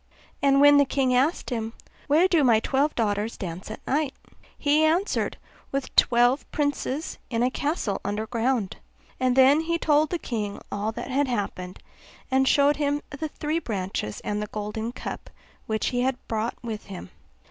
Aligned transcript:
And 0.41 0.59
when 0.59 0.77
the 0.77 0.83
king 0.85 1.13
asked 1.13 1.51
him. 1.51 1.73
'Where 2.07 2.27
do 2.27 2.43
my 2.43 2.59
twelve 2.59 2.95
daughters 2.95 3.37
dance 3.37 3.69
at 3.69 3.85
night?' 3.85 4.15
he 4.57 4.83
answered, 4.83 5.37
'With 5.71 5.95
twelve 5.95 6.49
princes 6.51 7.19
in 7.29 7.43
a 7.43 7.51
castle 7.51 8.01
under 8.03 8.25
ground.' 8.25 8.77
And 9.19 9.35
then 9.35 9.59
he 9.61 9.77
told 9.77 10.09
the 10.09 10.17
king 10.17 10.59
all 10.71 10.91
that 10.93 11.11
had 11.11 11.27
happened, 11.27 11.77
and 12.31 12.47
showed 12.47 12.77
him 12.77 13.03
the 13.11 13.29
three 13.29 13.59
branches 13.59 14.21
and 14.21 14.41
the 14.41 14.47
golden 14.47 14.91
cup 14.91 15.29
which 15.67 15.89
he 15.89 16.01
had 16.01 16.17
brought 16.27 16.55
with 16.63 16.85
him. 16.85 17.11